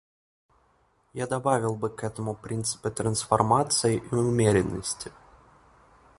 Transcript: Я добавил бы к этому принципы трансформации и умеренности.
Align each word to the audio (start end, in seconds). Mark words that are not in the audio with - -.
Я 1.13 1.27
добавил 1.27 1.75
бы 1.75 1.91
к 1.91 2.03
этому 2.03 2.33
принципы 2.33 2.89
трансформации 2.89 3.97
и 3.97 4.15
умеренности. 4.15 5.11